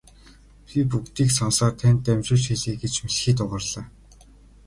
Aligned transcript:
Би 0.69 0.79
бүгдийг 0.91 1.29
сонсоод 1.37 1.73
танд 1.81 1.99
дамжуулж 2.05 2.45
хэлье 2.49 2.73
гэж 2.81 2.93
мэлхий 3.03 3.33
дуугарлаа. 3.37 3.85